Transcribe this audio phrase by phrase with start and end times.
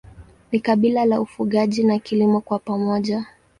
[0.51, 3.25] Ni kabila la ufugaji na kilimo kwa pamoja.